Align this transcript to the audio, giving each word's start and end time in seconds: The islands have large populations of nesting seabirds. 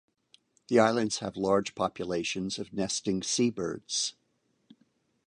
The 0.67 0.79
islands 0.79 1.19
have 1.19 1.37
large 1.37 1.75
populations 1.75 2.57
of 2.57 2.73
nesting 2.73 3.21
seabirds. 3.21 4.15